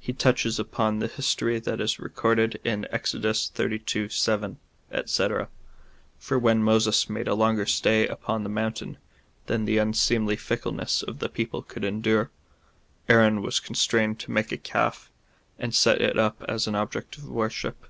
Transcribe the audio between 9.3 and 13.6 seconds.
than the unseemly fickleness of the people could endure, Aaron was